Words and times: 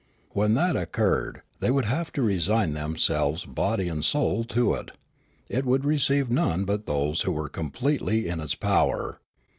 When 0.31 0.55
that 0.55 0.75
oc 0.75 0.93
curred 0.93 1.41
they 1.59 1.69
would 1.69 1.85
have 1.85 2.11
to 2.13 2.23
resign 2.23 2.73
themselves 2.73 3.45
body 3.45 3.87
and 3.87 4.03
soul 4.03 4.43
to 4.45 4.73
it; 4.73 4.89
it 5.47 5.63
would 5.63 5.85
receive 5.85 6.27
none 6.31 6.65
but 6.65 6.87
those 6.87 7.21
who 7.21 7.31
were 7.31 7.49
completely 7.49 8.27
in 8.27 8.39
its 8.39 8.55
power. 8.55 9.19